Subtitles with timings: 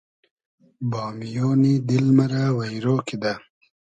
[0.91, 3.33] بامیۉنی دیل مۂ رۂ وݷرۉ کیدۂ